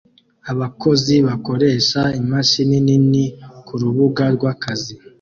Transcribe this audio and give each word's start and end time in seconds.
Abakozi 0.51 1.15
bakoresha 1.27 2.01
imashini 2.19 2.75
nini 2.85 3.25
kurubuga 3.67 4.23
rwakazi 4.35 4.93